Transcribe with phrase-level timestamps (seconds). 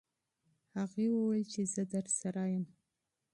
[0.77, 2.65] هغې وویل چې زه درسره یم.